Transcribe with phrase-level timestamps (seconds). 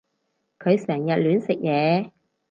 [0.57, 2.09] 佢成日亂食嘢